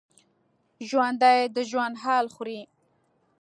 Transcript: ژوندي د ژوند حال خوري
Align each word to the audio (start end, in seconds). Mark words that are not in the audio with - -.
ژوندي 0.89 1.39
د 1.55 1.57
ژوند 1.69 1.95
حال 2.03 2.25
خوري 2.35 2.61